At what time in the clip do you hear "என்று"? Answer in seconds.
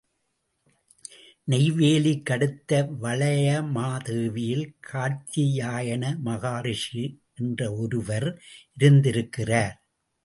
7.35-7.67